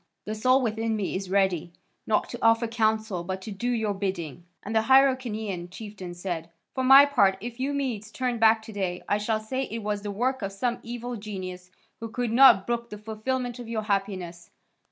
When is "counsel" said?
2.67-3.23